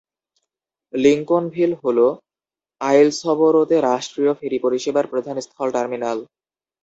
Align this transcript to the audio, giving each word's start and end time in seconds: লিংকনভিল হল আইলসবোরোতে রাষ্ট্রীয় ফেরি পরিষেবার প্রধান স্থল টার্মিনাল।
লিংকনভিল 0.93 1.71
হল 1.83 1.99
আইলসবোরোতে 2.81 3.75
রাষ্ট্রীয় 3.81 4.33
ফেরি 4.39 4.57
পরিষেবার 4.65 5.05
প্রধান 5.11 5.35
স্থল 5.45 5.67
টার্মিনাল। 5.75 6.17